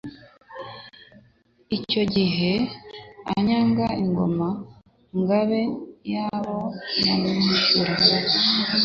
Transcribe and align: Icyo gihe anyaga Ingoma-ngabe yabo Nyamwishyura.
Icyo 1.77 2.03
gihe 2.15 2.51
anyaga 3.33 3.85
Ingoma-ngabe 4.03 5.61
yabo 6.13 6.57
Nyamwishyura. 7.01 7.93